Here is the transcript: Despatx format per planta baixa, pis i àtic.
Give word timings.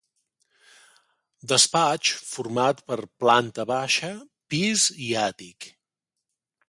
Despatx 1.51 2.13
format 2.29 2.81
per 2.87 2.99
planta 3.25 3.67
baixa, 3.73 4.13
pis 4.55 4.89
i 5.11 5.15
àtic. 5.29 5.69